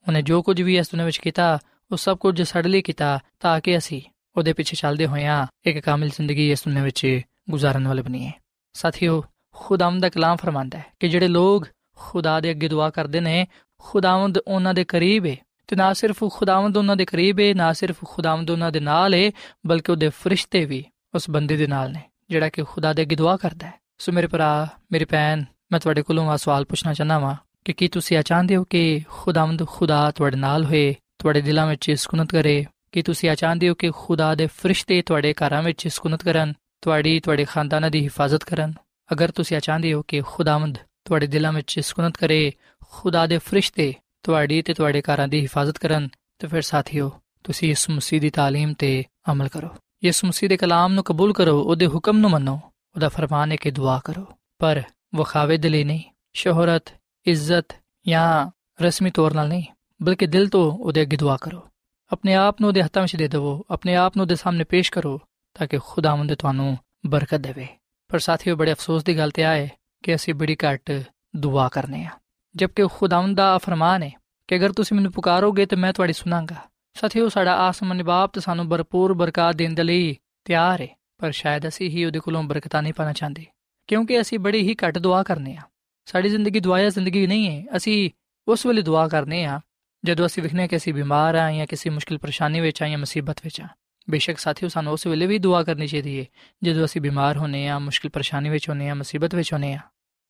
[0.09, 1.59] ਉਹਨੇ ਜੋ ਕੁਝ ਵੀ ਇਸ ਦੁਨੀਆਂ ਵਿੱਚ ਕੀਤਾ,
[1.93, 4.03] ਉਹ ਸਭ ਕੁਝ ਸਾਡੇ ਲਈ ਕੀਤਾ ਤਾਂ ਕਿ ਅਸੀਂ
[4.37, 8.33] ਉਹਦੇ ਪਿੱਛੇ ਚੱਲਦੇ ਹੋਇਆਂ ਇੱਕ ਕਾਮਿਲ ਜ਼ਿੰਦਗੀ ਇਸ ਦੁਨੀਆਂ ਵਿੱਚ ਗੁਜ਼ਾਰਨ ਵਾਲੇ ਬਣੀਏ।
[8.73, 9.25] ਸਾਥੀਓ,
[9.55, 13.47] ਖੁਦਾਵੰਦ ਦਾ ਕਲਾਮ ਫਰਮਾਂਦਾ ਹੈ ਕਿ ਜਿਹੜੇ ਲੋਕ ਖੁਦਾ ਦੇ ਅੱਗੇ ਦੁਆ ਕਰਦੇ ਨੇ
[13.85, 15.37] ਖੁਦਾਵੰਦ ਉਹਨਾਂ ਦੇ ਕਰੀਬ ਹੈ
[15.69, 19.31] ਤੇ ਨਾ ਸਿਰਫ ਖੁਦਾਵੰਦ ਉਹਨਾਂ ਦੇ ਕਰੀਬ ਹੈ ਨਾ ਸਿਰਫ ਖੁਦਾਵੰਦ ਉਹਨਾਂ ਦੇ ਨਾਲ ਹੈ
[19.67, 20.85] ਬਲਕਿ ਉਹਦੇ ਫਰਿਸ਼ਤੇ ਵੀ
[21.15, 24.27] ਉਸ ਬੰਦੇ ਦੇ ਨਾਲ ਨੇ, ਜਿਹੜਾ ਕਿ ਖੁਦਾ ਦੇ ਅੱਗੇ ਦੁਆ ਕਰਦਾ ਹੈ। ਸੋ ਮੇਰੇ
[24.27, 27.35] ਭਰਾ, ਮੇਰੀ ਭੈਣ, ਮੈਂ ਤੁਹਾਡੇ ਕੋਲੋਂ ਆ ਸਵਾਲ ਪੁੱਛਣਾ ਚਾਹਨਾ ਵਾਂ
[27.65, 31.91] ਕਿ ਕੀ ਤੁਸੀਂ ਇਹ ਚਾਹੁੰਦੇ ਹੋ ਕਿ ਖੁਦਾਵੰਦ ਖੁਦਾ ਤੁਹਾਡੇ ਨਾਲ ਹੋਏ, ਤੁਹਾਡੇ ਦਿਲਾਂ ਵਿੱਚ
[31.91, 32.67] ਸਕੂਨਤ ਕਰੇ?
[32.93, 37.21] ਕਿ ਤੁਸੀਂ ਇਹ ਚਾਹੁੰਦੇ ਹੋ ਕਿ ਖੁਦਾ ਦੇ ਫਰਿਸ਼ਤੇ ਤੁਹਾਡੇ ਘਰਾਂ ਵਿੱਚ ਸਕੂਨਤ ਕਰਨ, ਤੁਹਾਡੀ,
[37.21, 38.73] ਤੁਹਾਡੇ ਖਾਨਦਾਨਾਂ ਦੀ ਹਿਫਾਜ਼ਤ ਕਰਨ?
[39.13, 42.53] ਅਗਰ ਤੁਸੀਂ ਇਹ ਚਾਹੁੰਦੇ ਹੋ ਕਿ ਖੁਦਾਵੰਦ ਤੁਹਾਡੇ ਦਿਲਾਂ ਵਿੱਚ ਸਕੂਨਤ ਕਰੇ
[42.92, 43.94] ਖੁਦਾ ਦੇ ਫਰਿਸ਼ਤੇ
[44.24, 46.08] ਤੁਹਾਡੀ ਤੇ ਤੁਹਾਡੇ ਘਰਾਂ ਦੀ ਹਿਫਾਜ਼ਤ ਕਰਨ
[46.40, 47.10] ਤੇ ਫਿਰ ਸਾਥੀਓ
[47.44, 49.70] ਤੁਸੀਂ ਇਸ ਮਸੀਹ ਦੀ تعلیم ਤੇ ਅਮਲ ਕਰੋ
[50.04, 52.60] ਇਸ ਮਸੀਹ ਦੇ ਕਲਾਮ ਨੂੰ ਕਬੂਲ ਕਰੋ ਉਹਦੇ ਹੁਕਮ ਨੂੰ ਮੰਨੋ
[52.96, 54.26] ਉਹਦਾ ਫਰਮਾਨ ਹੈ ਕਿ ਦੁਆ ਕਰੋ
[54.60, 54.82] ਪਰ
[55.16, 56.02] ਵਖਾਵੇ ਦੇ ਲਈ ਨਹੀਂ
[56.36, 56.94] ਸ਼ੋਹਰਤ
[57.26, 57.74] ਇੱਜ਼ਤ
[58.06, 58.50] ਜਾਂ
[58.82, 59.64] ਰਸਮੀ ਤੌਰ ਨਾਲ ਨਹੀਂ
[60.00, 61.62] ਬਲਕਿ ਦਿਲ ਤੋਂ ਉਹਦੇ ਅੱਗੇ ਦੁਆ ਕਰੋ
[62.12, 65.20] ਆਪਣੇ ਆਪ ਨੂੰ ਉਹਦੇ ਹੱਥਾਂ ਵਿੱਚ ਦੇ ਦਿਵੋ ਆਪਣੇ ਆਪ ਨੂੰ ਉਹਦੇ ਸਾਹਮਣੇ ਪੇਸ਼ ਕਰੋ
[65.56, 67.68] ਤਾਂ ਕਿ ਖੁਦਾਵੰਦ ਤੁਹਾਨੂੰ ਬਰਕਤ ਦੇਵੇ
[68.10, 69.68] ਪਰ ਸਾਥੀਓ ਬੜੇ ਅਫਸੋਸ ਦੀ ਗੱਲ ਤੇ ਆਏ
[70.04, 70.92] ਕਿ ਅਸੀਂ ਬੜੀ ਘੱਟ
[71.36, 72.10] ਦੁਆ ਕਰਨੇ ਆ
[72.55, 74.11] ਜਦਕਿ ਖੁਦਾਵੰਦ ਦਾ ਫਰਮਾਨ ਹੈ
[74.49, 76.57] ਕਿ ਅਗਰ ਤੁਸੀਂ ਮੈਨੂੰ ਪੁਕਾਰੋਗੇ ਤੇ ਮੈਂ ਤੁਹਾਡੀ ਸੁਣਾਂਗਾ।
[76.97, 80.17] ਸਾਥੀਓ, ਸਾਡਾ ਆਸਮਾਨੀ ਬਾਪ ਤੇ ਸਾਨੂੰ ਭਰਪੂਰ ਬਰਕਤ ਦੇਣ ਦੇ ਲਈ
[80.47, 83.47] ਤਿਆਰ ਹੈ, ਪਰ ਸ਼ਾਇਦ ਅਸੀਂ ਹੀ ਉਹਦੇ ਕੋਲੋਂ ਬਰਕਤਾਂ ਨਹੀਂ ਪਾਣਾ ਚਾਹੁੰਦੇ,
[83.89, 85.63] ਕਿਉਂਕਿ ਅਸੀਂ ਬੜੀ ਹੀ ਘੱਟ ਦੁਆ ਕਰਨੇ ਆ
[86.09, 88.11] ਸਾਡੀ ਜ਼ਿੰਦਗੀ ਦੁਆਇਆ ਜ਼ਿੰਦਗੀ ਨਹੀਂ ਹੈ, ਅਸੀਂ
[88.49, 89.61] ਉਸ ਵੇਲੇ ਦੁਆ ਕਰਨੇ ਆ
[90.05, 93.41] ਜਦੋਂ ਅਸੀਂ ਵਿਖਨੇ ਕਿ ਅਸੀਂ ਬਿਮਾਰ ਆ ਜਾਂ ਕਿਸੇ ਮੁਸ਼ਕਿਲ ਪਰੇਸ਼ਾਨੀ ਵਿੱਚ ਆ ਜਾਂ ਮੁਸੀਬਤ
[93.45, 93.69] ਵਿੱਚ ਆ
[94.09, 96.25] ਬੇਸ਼ੱਕ ਸਾਥੀਓ, ਸਾਨੂੰ ਉਸ ਵੇਲੇ ਵੀ ਦੁਆ ਕਰਨੀ ਚਾਹੀਦੀ ਹੈ,
[96.63, 99.81] ਜਦੋਂ ਅਸੀਂ ਬਿਮਾਰ ਹੁੰਨੇ ਆ ਮੁਸ਼ਕਿਲ ਪਰੇਸ਼ਾਨੀ ਵਿੱਚ ਹੁੰਨੇ ਆ ਮੁਸੀਬਤ ਵਿੱਚ ਹੁੰਨੇ ਆ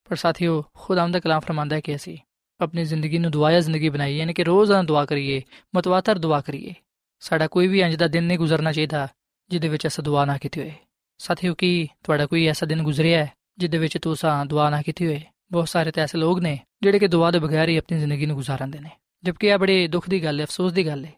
[0.04, 2.18] ਪਰ ਸਾਥੀਓ ਖੁਦਾਵੰਦ ਦਾ ਕਲਾਮ ਫਰਮਾਂਦਾ ਹੈ ਕਿ ਅਸੀਂ
[2.60, 5.42] ਆਪਣੀ ਜ਼ਿੰਦਗੀ ਨੂੰ ਦੁਆਇਆ ਜ਼ਿੰਦਗੀ ਬਣਾਈਏ, ਯਾਨੀ ਕਿ ਰੋਜ਼ਾਨਾ ਦੁਆ ਕਰੀਏ,
[5.76, 6.74] ਮਤਵਾਤਰ ਦੁਆ ਕਰੀਏ।
[7.20, 9.08] ਸਾਡਾ ਕੋਈ ਵੀ ਇੰਜ ਦਾ ਦਿਨ ਨਹੀਂ ਗੁਜ਼ਰਨਾ ਚਾਹੀਦਾ,
[9.50, 10.72] ਜਿਹਦੇ ਵਿੱਚ ਅਸੀਂ ਦੁਆ ਨਾ ਕੀਤੀ ਹੋਏ।
[11.18, 15.20] ਸਾਥੀਓ, ਕੀ ਤੁਹਾਡਾ ਕੋਈ ਐਸਾ ਦਿਨ ਗੁਜ਼ਰਿਆ ਹੈ, ਜਿਹਦੇ ਵਿੱਚ ਤੁਸੀਂ ਦੁਆ ਨਾ ਕੀਤੀ ਹੋਏ?
[15.52, 18.36] ਬਹੁਤ ਸਾਰੇ ਤਾਂ ਐਸੇ ਲੋਕ ਨੇ, ਜਿਹੜੇ ਕਿ ਦੁਆ ਦੇ ਬਗੈਰ ਹੀ ਆਪਣੀ ਜ਼ਿੰਦਗੀ ਨੂੰ
[18.36, 18.90] ਗੁਜ਼ਾਰਦੇ ਨੇ।
[19.24, 21.12] ਜਦਕਿ ਇਹ ਬੜੇ ਦੁੱਖ ਦੀ ਗੱਲ ਹੈ, ਅਫਸੋਸ ਦੀ ਗੱਲ ਹੈ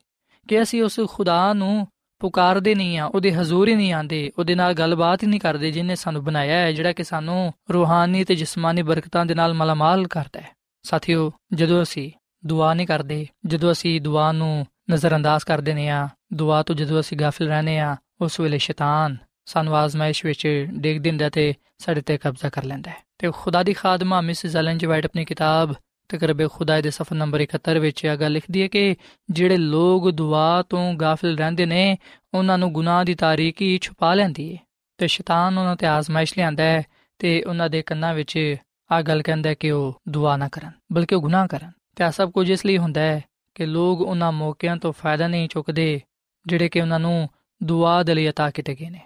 [0.49, 1.89] ਕਿ ਅਸੀਂ ਉਸ ਖੁਦਾ ਨੂੰ
[2.19, 5.95] ਪੁਕਾਰਦੇ ਨਹੀਂ ਆ, ਉਹਦੇ ਹਜ਼ੂਰ ਹੀ ਨਹੀਂ ਆਂਦੇ ਉਹਦੇ ਨਾਲ ਗੱਲਬਾਤ ਹੀ ਨਹੀਂ ਕਰਦੇ ਜਿਨੇ
[5.95, 10.49] ਸਾਨੂੰ ਬਣਾਇਆ ਹੈ, ਜਿਹੜਾ ਕਿ ਸਾਨੂੰ ਰੂਹਾਨੀ ਤੇ ਜਿਸਮਾਨੀ ਬਰਕਤਾਂ ਦੇ ਨਾਲ ਮਲਾਮਾਲ ਕਰਦਾ ਹੈ।
[10.83, 12.11] ਸਾਥੀਓ, ਜਦੋਂ ਅਸੀਂ
[12.47, 17.19] ਦੁਆ ਨਹੀਂ ਕਰਦੇ, ਜਦੋਂ ਅਸੀਂ ਦੁਆ ਨੂੰ ਨਜ਼ਰਅੰਦਾਜ਼ ਕਰ ਦਿੰਦੇ ਆ, ਦੁਆ ਤੋਂ ਜਦੋਂ ਅਸੀਂ
[17.19, 19.17] ਗਾਫਿਲ ਰਹਨੇ ਆ, ਉਸ ਵੇਲੇ ਸ਼ੈਤਾਨ
[19.47, 23.73] ਸਾਨੂੰ ਆਜ਼ਮਾਇਸ਼ ਵਿੱਚ ਡੇਗ ਦਿੰਦਾ ਤੇ ਸਾਡੇ ਤੇ ਕਬਜ਼ਾ ਕਰ ਲੈਂਦਾ ਹੈ। ਤੇ ਖੁਦਾ ਦੀ
[23.73, 25.75] ਖਾਦਮਾ ਮਿਸ ਐਲਨ ਜੀ ਵਾਈਟ ਆਪਣੀ ਕਿਤਾਬ
[26.10, 28.96] ਤਕਰਬੇ ਖੁਦਾ ਦੇ ਸਫਾ ਨੰਬਰ 71 ਵਿੱਚ ਇਹ ਗੱਲ ਲਿਖਦੀ ਹੈ ਕਿ
[29.30, 31.98] ਜਿਹੜੇ ਲੋਕ ਦੁਆ ਤੋਂ ਗਾਫਿਲ ਰਹਿੰਦੇ ਨੇ
[32.34, 34.58] ਉਹਨਾਂ ਨੂੰ ਗੁਨਾਹ ਦੀ ਤਾਰੀਕੀ ਛੁਪਾ ਲੈਂਦੀ ਹੈ
[34.98, 36.84] ਤੇ ਸ਼ੈਤਾਨ ਉਹਨਾਂ ਤੇ ਆਜ਼ਮਾਇਸ਼ ਲਿਆਂਦਾ ਹੈ
[37.20, 38.56] ਤੇ ਉਹਨਾਂ ਦੇ ਕੰਨਾਂ ਵਿੱਚ
[38.92, 42.12] ਆ ਗੱਲ ਕਹਿੰਦਾ ਹੈ ਕਿ ਉਹ ਦੁਆ ਨਾ ਕਰਨ ਬਲਕਿ ਉਹ ਗੁਨਾਹ ਕਰਨ ਤੇ ਆ
[42.12, 43.22] ਸਭ ਕੁਝ ਇਸ ਲਈ ਹੁੰਦਾ ਹੈ
[43.56, 46.02] ਕਿ ਲੋਕ ਉਹਨਾਂ ਮੌਕਿਆਂ ਤੋਂ ਫਾਇਦਾ ਨਹੀਂ ਚੁੱਕਦੇ
[46.48, 47.30] ਜਿਹੜੇ ਕਿ ਉਹਨਾਂ ਨੂੰ
[47.64, 49.00] ਦੁਆ ਦੇ ਲਈ عطا ਕੀਤੇ ਗਏ ਨੇ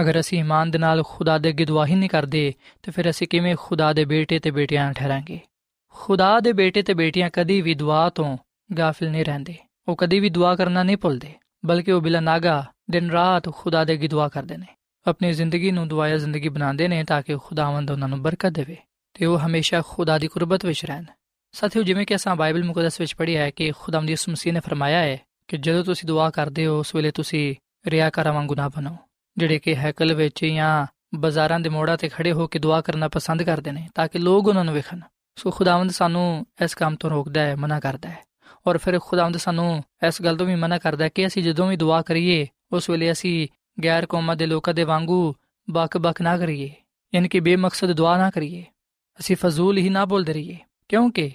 [0.00, 3.28] ਅਗਰ ਅਸੀਂ ਇਮਾਨ ਦੇ ਨਾਲ ਖੁਦਾ ਦੇ ਅੱਗੇ ਦੁਆ ਹੀ ਨਹੀਂ ਕਰਦੇ ਤੇ ਫਿਰ ਅਸੀਂ
[3.28, 5.40] ਕਿਵੇਂ ਖੁਦਾ ਦੇ ਬੇਟੇ ਤੇ ਬੇਟੀਆਂ ਠਹਿਰਾਂਗੇ
[5.93, 8.37] ਖੁਦਾ ਦੇ ਬੇਟੇ ਤੇ ਬੇਟੀਆਂ ਕਦੀ ਵੀ ਦੁਆ ਤੋਂ
[8.77, 9.55] ਗਾਫਿਲ ਨਹੀਂ ਰਹਿੰਦੇ।
[9.87, 11.33] ਉਹ ਕਦੀ ਵੀ ਦੁਆ ਕਰਨਾ ਨਹੀਂ ਭੁੱਲਦੇ,
[11.65, 14.65] ਬਲਕਿ ਉਹ ਬਿਲਾ ਨਾਗਾ ਦਿਨ ਰਾਤ ਖੁਦਾ ਦੇ ਅੱਗੇ ਦੁਆ ਕਰਦੇ ਨੇ।
[15.07, 18.77] ਆਪਣੀ ਜ਼ਿੰਦਗੀ ਨੂੰ ਦੁਆਇਆ ਜ਼ਿੰਦਗੀ ਬਣਾਉਂਦੇ ਨੇ ਤਾਂ ਕਿ ਖੁਦਾਵੰਦ ਉਹਨਾਂ ਨੂੰ ਬਰਕਤ ਦੇਵੇ,
[19.13, 21.05] ਤੇ ਉਹ ਹਮੇਸ਼ਾ ਖੁਦਾ ਦੀ ਕੁਰਬਤ ਵਿੱਚ ਰਹਿਣ।
[21.51, 24.99] ਸਾਥੀਓ, ਜਿਵੇਂ ਕਿ ਅਸਾਂ ਬਾਈਬਲ ਮੁਕੱਦਸ ਵਿੱਚ ਪੜ੍ਹਿਆ ਹੈ ਕਿ ਖੁਦਾਵੰਦ ਯਿਸੂ ਮਸੀਹ ਨੇ ਫਰਮਾਇਆ
[24.99, 27.55] ਹੈ ਕਿ ਜਦੋਂ ਤੁਸੀਂ ਦੁਆ ਕਰਦੇ ਹੋ, ਉਸ ਵੇਲੇ ਤੁਸੀਂ
[27.87, 28.97] ਰਿਆਕਾਰਾਂ ਵਾਂਗੂ ਨਾ ਬਣੋ,
[29.37, 33.43] ਜਿਹੜੇ ਕਿ ਹੈਕਲ ਵਿੱਚ ਜਾਂ ਬਾਜ਼ਾਰਾਂ ਦੇ ਮੋੜਾਂ ਤੇ ਖੜੇ ਹੋ ਕੇ ਦੁਆ ਕਰਨਾ ਪਸੰਦ
[33.43, 34.99] ਕਰਦੇ ਨੇ, ਤਾਂ ਕਿ ਲੋਕ ਉਹਨਾਂ ਨੂੰ ਵੇਖਣ।
[35.43, 38.19] ਸੋ ਖੁਦਾਵੰਦ ਸਾਨੂੰ ਇਸ ਕੰਮ ਤੋਂ ਰੋਕਦਾ ਹੈ, ਮਨਾ ਕਰਦਾ ਹੈ।
[38.67, 41.77] ਔਰ ਫਿਰ ਖੁਦਾਵੰਦ ਸਾਨੂੰ ਇਸ ਗੱਲ ਤੋਂ ਵੀ ਮਨਾ ਕਰਦਾ ਹੈ ਕਿ ਅਸੀਂ ਜਦੋਂ ਵੀ
[41.77, 43.47] ਦੁਆ ਕਰੀਏ, ਉਸ ਵੇਲੇ ਅਸੀਂ
[43.83, 45.33] ਗੈਰ ਕੌਮਾਂ ਦੇ ਲੋਕਾਂ ਦੇ ਵਾਂਗੂ
[45.69, 46.71] ਬਕ-ਬਕ ਨਾ ਕਰੀਏ,
[47.15, 48.65] ਯਾਨੀ ਕਿ ਬੇਮਕਸਦ ਦੁਆ ਨਾ ਕਰੀਏ।
[49.19, 50.57] ਅਸੀਂ ਫਜ਼ੂਲ ਹੀ ਨਾ ਬੋਲਦੇ ਰਹੀਏ,
[50.89, 51.31] ਕਿਉਂਕਿ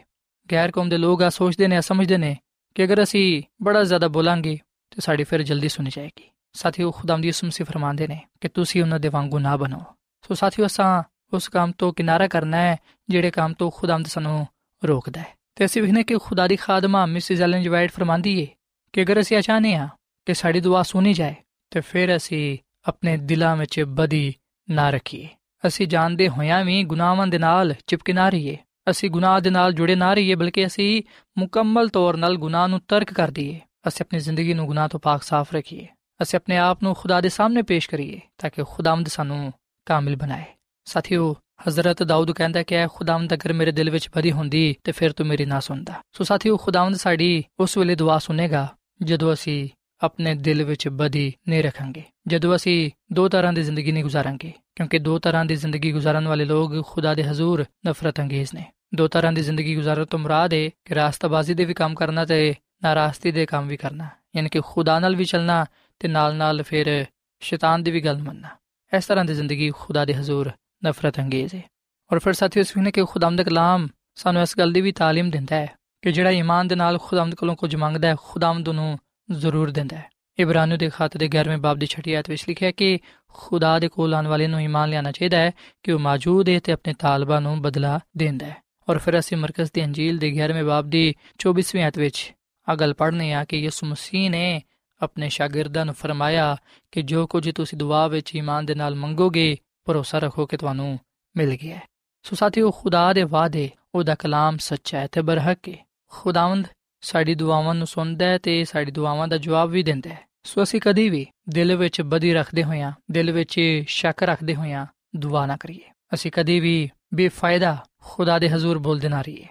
[0.52, 2.36] ਗੈਰ ਕੌਮ ਦੇ ਲੋਕ ਆ ਸੋਚਦੇ ਨੇ ਸਮਝਦੇ ਨੇ
[2.74, 4.58] ਕਿ ਅਗਰ ਅਸੀਂ ਬੜਾ ਜ਼ਿਆਦਾ ਬੋਲਾਂਗੇ,
[4.90, 8.82] ਤੇ ਸਾਡੀ ਫਿਰ ਜਲਦੀ ਸੁਣੀ ਜਾਏਗੀ। ਸਾਥੀਓ ਖੁਦਾਮ ਦੀ ਉਸਮ ਸੇ ਫਰਮਾਉਂਦੇ ਨੇ ਕਿ ਤੁਸੀਂ
[8.82, 9.82] ਉਹਨਾਂ ਦੇ ਵਾਂਗੂ ਨਾ ਬਣੋ।
[10.28, 12.76] ਸੋ ਸਾਥੀਓ, ਅਸਾਂ ਉਸ ਕੰਮ ਤੋਂ ਕਿਨਾਰਾ ਕਰਨਾ ਹੈ,
[13.08, 14.46] ਜਿਹੜੇ ਕੰਮ ਤੋਂ ਖੁਦਾਮਦ ਸਾਨੂੰ
[14.84, 18.46] ਰੋਕਦਾ ਹੈ। ਤੇ ਅਸੀਂ ਵਿਖਨੇ ਕਿ ਖੁਦਾ ਦੀ ਖਾਦਮਾ ਮਿਸਿਸ ਐਲਨ ਜੀ ਫਰਮਾਂਦੀ ਏ
[18.92, 19.88] ਕਿ ਅਗਰ ਅਸੀਂ ਚਾਹਨੇ ਆ
[20.26, 21.34] ਕਿ ਸਾਡੀ ਦੁਆ ਸੁਣੀ ਜਾਏ,
[21.70, 22.58] ਤੇ ਫਿਰ ਅਸੀਂ
[22.88, 24.34] ਆਪਣੇ ਦਿਲਾਂ ਵਿੱਚ ਬਦੀ
[24.70, 25.28] ਨਾ ਰੱਖੀਏ।
[25.66, 28.58] ਅਸੀਂ ਜਾਣਦੇ ਹੋਇਆਂ ਵੀ ਗੁਨਾਹਾਂ ਦੇ ਨਾਲ ਚਿਪਕੇ ਨਾ ਰਹੀਏ।
[28.90, 31.02] ਅਸੀਂ ਗੁਨਾਹ ਦੇ ਨਾਲ ਜੁੜੇ ਨਾ ਰਹੀਏ, ਬਲਕਿ ਅਸੀਂ
[31.38, 35.22] ਮੁਕੰਮਲ ਤੌਰ 'ਤੇ ਗੁਨਾਹ ਨੂੰ ਤਰਕ ਕਰ ਦਈਏ। ਅਸੀਂ ਆਪਣੀ ਜ਼ਿੰਦਗੀ ਨੂੰ ਗੁਨਾਹ ਤੋਂ ਪਾਕ
[35.22, 35.86] ਸਾਫ਼ ਰੱਖੀਏ।
[36.22, 39.52] ਅਸੀਂ ਆਪਣੇ ਆਪ ਨੂੰ ਖੁਦਾ ਦੇ ਸਾਹਮਣੇ ਪੇਸ਼ ਕਰੀਏ, ਤਾਂ ਕਿ ਖੁਦਾਮਦ ਸਾਨੂੰ
[39.86, 40.44] ਕਾਮਿਲ ਬਣਾਏ।
[40.86, 41.36] ਸਾਥੀਓ,
[41.68, 45.26] ਹਜ਼ਰਤ ਦਾਊਦ ਕਹਿੰਦਾ ਕਿ ਐ ਖੁਦਾਵੰਦ ਅਗਰ ਮੇਰੇ ਦਿਲ ਵਿੱਚ ਬਦੀ ਹੁੰਦੀ, ਤੇ ਫਿਰ ਤੂੰ
[45.26, 48.68] ਮੇਰੀ ਨਾ ਸੁਣਦਾ। ਸੋ ਸਾਥੀਓ, ਖੁਦਾਵੰਦ ਸਾਡੀ ਉਸ ਵੇਲੇ ਦੁਆ ਸੁਨੇਗਾ,
[49.02, 49.68] ਜਦੋਂ ਅਸੀਂ
[50.02, 54.98] ਆਪਣੇ ਦਿਲ ਵਿੱਚ ਬਦੀ ਨਹੀਂ ਰੱਖਾਂਗੇ। ਜਦੋਂ ਅਸੀਂ ਦੋ ਤਰ੍ਹਾਂ ਦੀ ਜ਼ਿੰਦਗੀ ਨਹੀਂ ਗੁਜ਼ਾਰਾਂਗੇ, ਕਿਉਂਕਿ
[54.98, 59.32] ਦੋ ਤਰ੍ਹਾਂ ਦੀ ਜ਼ਿੰਦਗੀ ਗੁਜ਼ਾਰਨ ਵਾਲੇ ਲੋਕ ਖੁਦਾ ਦੇ ਹਜ਼ੂਰ ਨਫ਼ਰਤ ਅੰਗੇਜ਼ ਨੇ। ਦੋ ਤਰ੍ਹਾਂ
[59.32, 63.46] ਦੀ ਜ਼ਿੰਦਗੀ ਗੁਜ਼ਾਰਨ ਤੋਂ ਮੁਰਾਦ ਹੈ ਕਿ ਰਾਸਤਾਬਾਜ਼ੀ ਦੇ ਵੀ ਕੰਮ ਕਰਨਾ ਤੇ ਨਾਰਾਜ਼ਗੀ ਦੇ
[63.46, 65.66] ਕੰਮ ਵੀ ਕਰਨਾ, ਯਾਨੀ ਕਿ ਖੁਦਾ ਨਾਲ ਵੀ ਚੱਲਣਾ
[65.98, 67.06] ਤੇ ਨਾਲ-ਨਾਲ ਫਿਰ
[67.40, 68.48] ਸ਼ੈਤਾਨ ਦੀ ਵੀ ਗੱਲ ਮੰਨਣਾ।
[68.96, 70.50] ਇਸ ਤਰ੍ਹਾਂ ਦੀ ਜ਼ਿੰਦਗੀ ਖੁਦਾ ਦੇ ਹਜ਼ੂਰ
[70.82, 71.62] ਨਫ਼ਰਤ ਅੰਗੇਜ਼ ਹੈ
[72.10, 75.30] ਔਰ ਫਿਰ ਸਾਥੀਓ ਇਸ ਨੇ ਕਿ ਖੁਦਾਮ ਦਾ ਕਲਾਮ ਸਾਨੂੰ ਇਸ ਗੱਲ ਦੀ ਵੀ ਤਾਲੀਮ
[75.30, 79.70] ਦਿੰਦਾ ਹੈ ਕਿ ਜਿਹੜਾ ਈਮਾਨ ਦੇ ਨਾਲ ਖੁਦਾਮ ਕੋਲੋਂ ਕੁਝ ਮੰਗਦਾ ਹੈ ਖੁਦਾਮ ਨੂੰ ਜ਼ਰੂਰ
[79.70, 80.08] ਦਿੰਦਾ ਹੈ
[80.38, 82.98] ਇਬਰਾਨੀਓ ਦੇ ਖਾਤੇ ਦੇ 11ਵੇਂ ਬਾਬ ਦੀ 6 ਆਇਤ ਵਿੱਚ ਲਿਖਿਆ ਕਿ
[83.34, 85.52] ਖੁਦਾ ਦੇ ਕੋਲ ਆਉਣ ਵਾਲੇ ਨੂੰ ਈਮਾਨ ਲਿਆਣਾ ਚਾਹੀਦਾ ਹੈ
[85.84, 88.56] ਕਿ ਉਹ ਮੌਜੂਦ ਹੈ ਤੇ ਆਪਣੇ ਤਾਲਬਾਂ ਨੂੰ ਬਦਲਾ ਦਿੰਦਾ ਹੈ
[88.88, 91.04] ਔਰ ਫਿਰ ਅਸੀਂ ਮਰਕਜ਼ ਦੀ ਅੰਜੀਲ ਦੇ 11ਵੇਂ ਬਾਬ ਦੀ
[91.40, 92.32] 24ਵੀਂ ਆਇਤ ਵਿੱਚ
[92.68, 94.60] ਆ ਗੱਲ ਪੜ੍ਹਨੇ ਆ ਕਿ ਯਿਸੂ ਮਸੀਹ ਨੇ
[95.00, 96.56] ਆਪਣੇ ਸ਼ਾਗਿਰਦਾਂ ਨੂੰ ਫਰਮਾਇਆ
[96.92, 99.56] ਕਿ ਜੋ ਕੁਝ ਤੁਸੀਂ ਦੁਆ ਵਿੱਚ ਈਮਾਨ ਦੇ ਨਾਲ ਮੰਗੋਗੇ
[99.86, 100.98] ਭਰੋਸਾ ਰੱਖੋ ਕਿ ਤੁਹਾਨੂੰ
[101.36, 101.78] ਮਿਲ ਗਿਆ
[102.22, 106.66] ਸੋ ਸਾਥੀਓ, ਖੁਦਾ ਦੇ ਵਾਅਦੇ, ਉਹਦਾ ਕਲਾਮ ਸੱਚਾ ਹੈ ਤੇ ਬਰਹਕ ਹੈ। ਖੁਦਾਵੰਦ
[107.00, 110.80] ਸਾਡੀ ਦੁਆਵਾਂ ਨੂੰ ਸੁਣਦਾ ਹੈ ਤੇ ਸਾਡੀ ਦੁਆਵਾਂ ਦਾ ਜਵਾਬ ਵੀ ਦਿੰਦਾ ਹੈ। ਸੋ ਅਸੀਂ
[110.80, 115.90] ਕਦੀ ਵੀ ਦਿਲ ਵਿੱਚ ਬਦੀ ਰੱਖਦੇ ਹੋਇਆਂ, ਦਿਲ ਵਿੱਚ ਸ਼ੱਕ ਰੱਖਦੇ ਹੋਇਆਂ ਦੁਆ ਨਾ ਕਰੀਏ।
[116.14, 119.46] ਅਸੀਂ ਕਦੀ ਵੀ ਬੇਫਾਇਦਾ ਖੁਦਾ ਦੇ ਹਜ਼ੂਰ ਬੋਲਦੇ ਨਾ ਰਹੀਏ।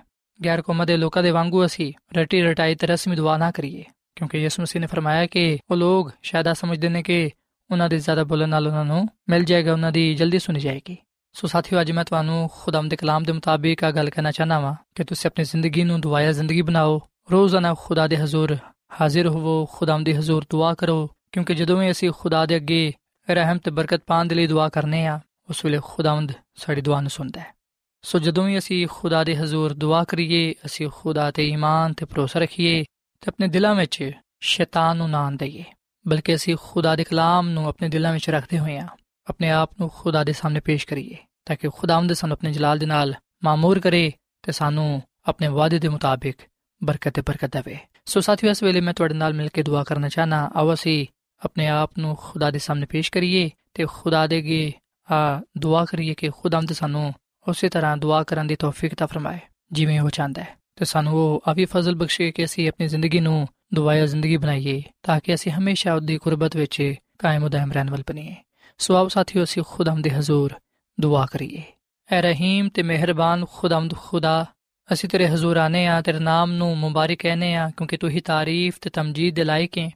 [0.46, 3.84] ਗੈਰ ਕੌਮਾਂ ਦੇ ਲੋਕਾਂ ਦੇ ਵਾਂਗੂ ਅਸੀਂ ਰਟੀ ਰਟਾਈ ਤੇ ਰਸਮੀ ਦੁਆ ਨਾ ਕਰੀਏ,
[4.16, 7.32] ਕਿਉਂਕਿ ਯਿਸੂ ਮਸੀਹ ਨੇ ਫਰਮਾਇਆ ਕਿ ਉਹ ਲੋਕ ਸ਼ਾਇਦ ਆ ਸਮਝਦੇ ਨੇ ਕਿ
[7.72, 10.98] ਉਹਨਾਂ ਦੇ ਜ਼ਿਆਦਾ ਬੋਲਣ ਨਾਲ ਉਹਨਾਂ ਨੂੰ ਮਿਲ ਜਾਏਗਾ, ਉਹਨਾਂ ਦੀ ਜਲਦੀ ਸੁਣੀ ਜਾਏਗੀ।
[11.34, 14.76] ਸੋ ਸਾਥੀਓ, ਅੱਜ ਮੈਂ ਤੁਹਾਨੂੰ ਖੁਦਾਮ ਦੇ ਕਲਾਮ ਦੇ ਮੁਤਾਬਿਕ ਆ ਗੱਲ ਕਰਨਾ ਚਾਹਨਾ ਵਾਂ
[14.96, 17.02] ਕਿ ਤੁਸੀਂ ਆਪਣੀ ਜ਼ਿੰਦਗੀ ਨੂੰ ਦੁਆਇਆ ਜ਼ਿੰਦਗੀ ਬਣਾਓ,
[17.32, 18.58] ਰੋਜ਼ਾਨਾ ਖੁਦਾ ਦੇ ਹਜ਼ੂਰ
[19.02, 22.94] ਹਾਜ਼ਰ ਹੋਵੋ ਖੁਦਾਮ ਦੇ ਹਜ਼ੂਰ ਦੁਆ ਕਰੋ, ਕਿਉਂਕਿ ਜਦੋਂ ਵੀ ਅਸੀਂ ਖੁਦਾ ਦੇ ਅੱਗੇ
[23.30, 27.10] ਰਹਿਮ ਤੇ ਬਰਕਤ ਪਾਉਣ ਦੇ ਲਈ ਦੁਆ ਕਰਨੇ ਆ, ਉਸ ਵੇਲੇ ਖੁਦਾਵੰਦ ਸਾਡੀ ਦੁਆ ਨੂੰ
[27.10, 27.56] ਸੁਣਦਾ ਹੈ।
[28.02, 32.40] ਸੋ ਜਦੋਂ ਵੀ ਅਸੀਂ ਖੁਦਾ ਦੇ ਹਜ਼ੂਰ ਦੁਆ ਕਰੀਏ, ਅਸੀਂ ਖੁਦਾ ਤੇ ਈਮਾਨ ਤੇ ਭਰੋਸਾ
[32.40, 32.84] ਰੱਖੀਏ
[33.22, 35.64] ਤੇ ਆਪਣੇ ਦਿਲਾਂ ਵਿੱਚ ਸ਼ੈਤਾਨ ਨੂੰ ਨਾ ਦਈਏ।
[36.08, 38.88] ਬਲਕਿ ਅਸੀਂ ਖੁਦਾ ਦੇ ਕਲਾਮ ਨੂੰ ਆਪਣੇ ਦਿਲਾਂ ਵਿੱਚ ਰੱਖਦੇ ਹੋਏ ਆ
[39.30, 42.86] ਆਪਣੇ ਆਪ ਨੂੰ ਖੁਦਾ ਦੇ ਸਾਹਮਣੇ ਪੇਸ਼ ਕਰੀਏ ਤਾਂ ਕਿ ਖੁਦਾਵੰਦ ਸਾਨੂੰ ਆਪਣੇ ਜਲਾਲ ਦੇ
[42.86, 44.12] ਨਾਲ ਮਾਮੂਰ ਕਰੇ
[44.44, 46.38] ਤੇ ਸਾਨੂੰ ਆਪਣੇ ਵਾਅਦੇ ਦੇ ਮੁਤਾਬਿਕ
[46.84, 50.10] ਬਰਕਤ ਤੇ ਬਰਕਤ ਦੇਵੇ। ਸੋ ਸਾਥੀਓ, ਇਸ ਵੇਲੇ ਮੈਂ ਤੁਹਾਡੇ ਨਾਲ ਮਿਲ ਕੇ ਦੁਆ ਕਰਨਾ
[50.10, 51.08] ਚਾਹਨਾ। ਆਓ ਅਸੀਂ
[51.46, 54.74] ਆਪਣੇ ਆਪ ਨੂੰ ਖੁਦਾ ਦੇ ਸਾਹਮਣੇ ਪੇਸ਼ ਕਰੀਏ ਤੇ ਖੁਦਾ ਦੇ ਅੱਗੇ
[55.12, 57.14] ਆ ਦੁਆ ਕਰੀਏ ਕਿ ਖੁਦਾਵੰਦ ਸਾਨੂੰ
[57.48, 59.40] ਉਸੇ ਤਰ੍ਹਾਂ ਦੁਆ ਕਰਨ ਦੀ ਤੌਫੀਕ ਤਾ ਫਰਮਾਏ,
[59.72, 63.48] ਜਿਵੇਂ ਉਹ ਚਾਹੁੰਦਾ ਹੈ। ਤੇ ਸਾਨੂੰ ਉਹ ਆਵੀ ਫਜ਼ਲ ਬਖਸ਼ੇ ਕਿ ਅਸੀਂ ਆਪਣੀ ਜ਼ਿੰਦਗੀ ਨੂੰ
[63.76, 68.36] ਦੁਆਇਆ ਜ਼ਿੰਦਗੀ ਬਣਾਈਏ ਤਾਂ ਕਿ ਅਸੀਂ ਹਮੇਸ਼ਾ ਉਹਦੀ ਕੁਰਬਤ ਵਿੱਚ ਕਾਇਮ ਉਦਮ ਰਹਿਣ ਵਾਲ ਬਣੀਏ।
[68.78, 70.54] ਸੋ ਆਓ ਸਾਥੀਓ, ਅਸੀਂ ਖੁਦਾਮ ਦੇ ਹਜ਼ੂਰ
[71.00, 71.64] ਦੁਆ ਕਰੀਏ।
[72.12, 74.46] ਐ ਰਹੀਮ ਤੇ ਮਿਹਰਬਾਨ ਖੁਦਾਮ ਖੁਦਾ,
[74.94, 78.78] ਅਸੀਂ ਤੇਰੇ ਹਜ਼ੂਰ ਆਨੇ ਆ, ਤੇਰੇ ਨਾਮ ਨੂੰ ਮੁਬਾਰਕ ਕਹਨੇ ਆ, ਕਿਉਂਕਿ ਤੂੰ ਹੀ ਤਾਰੀਫ
[78.82, 79.92] ਤੇ ਤਮਜੀਦ ਦੇ ਲਾਇਕ ਹੈ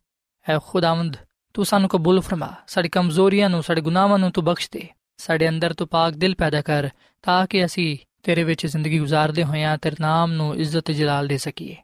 [0.50, 1.18] ਐ ਖੁਦਾਵੰਦ,
[1.54, 4.88] ਤੂੰ ਸਾਨੂੰ ਕਬੂਲ ਫਰਮਾ, ਸਾਡੀ ਕਮਜ਼ੋਰੀਆਂ ਨੂੰ, ਸਾਡੇ ਗੁਨਾਹਾਂ ਨੂੰ ਤੂੰ ਬਖਸ਼ ਦੇ।
[5.18, 6.90] ਸਾਡੇ ਅੰਦਰ ਤੂੰ ਪਾਕ ਦਿਲ ਪੈਦਾ ਕਰ
[7.22, 11.76] ਤਾਂ ਕਿ ਅਸੀਂ ਤੇਰੇ ਵਿੱਚ ਜ਼ਿੰਦਗੀ گزارਦੇ ਹੋਇਆਂ ਤੇਰੇ ਨਾਮ ਨੂੰ ਇੱਜ਼ਤ ਜਲਾਲ ਦੇ ਸਕੀਏ।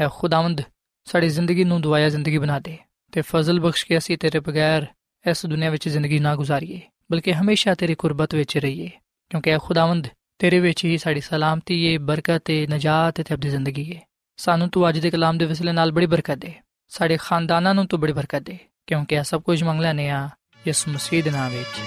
[0.00, 0.60] ਐ ਖੁਦਾਵੰਦ
[1.04, 2.76] ਸਾਡੀ ਜ਼ਿੰਦਗੀ ਨੂੰ ਦੁਆਇਆ ਜ਼ਿੰਦਗੀ ਬਣਾ ਦੇ
[3.12, 4.86] ਤੇ ਫਜ਼ਲ ਬਖਸ਼ ਕੇ ਅਸੀਂ ਤੇਰੇ ਬਗੈਰ
[5.30, 8.90] ਇਸ ਦੁਨੀਆ ਵਿੱਚ ਜ਼ਿੰਦਗੀ ਨਾ ਗੁਜ਼ਾਰੀਏ, ਬਲਕਿ ਹਮੇਸ਼ਾ ਤੇਰੀ ਕੁਰਬਤ ਵਿੱਚ ਰਹੀਏ,
[9.30, 13.96] ਕਿਉਂਕਿ ਐ ਖੁਦਾਵੰਦ ਤੇਰੇ ਵਿੱਚ ਹੀ ਸਾਡੀ ਸਲਾਮਤੀ ਹੈ ਬਰਕਤ ਤੇ ਨਜਾਤ ਤੇ ਅਬਦੀ ਜ਼ਿੰਦਗੀ
[13.96, 14.00] ਹੈ
[14.36, 16.52] ਸਾਨੂੰ ਤੂੰ ਅੱਜ ਦੇ ਕਲਾਮ ਦੇ ਵਸਿਲੇ ਨਾਲ ਬੜੀ ਬਰਕਤ ਦੇ।
[16.88, 20.28] ਸਾਡੇ ਖਾਨਦਾਨਾਂ ਨੂੰ ਤੂੰ ਬੜੀ ਬਰਕਤ ਦੇ, ਕਿਉਂਕਿ ਇਹ ਸਭ ਕੁਝ ਮੰਗ ਲੈਨੇ ਆ
[20.66, 21.80] ਯਿਸੂ ਮਸੀਹ ਦੇ ਨਾਮ ਵਿੱਚ।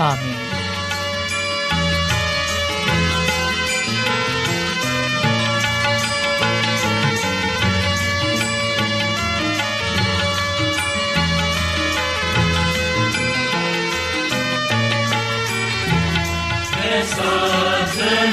[0.00, 0.73] ਆਮੀਨ।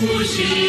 [0.00, 0.68] 呼吸。